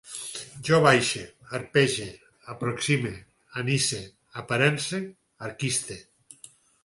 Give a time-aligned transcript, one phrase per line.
[0.69, 1.19] Jo baixe,
[1.57, 2.07] arpege,
[2.53, 3.13] aproxime,
[3.63, 4.01] anise,
[4.43, 5.01] aparence,
[5.51, 5.99] aquiste